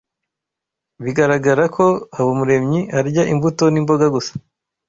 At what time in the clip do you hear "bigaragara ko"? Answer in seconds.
1.03-1.85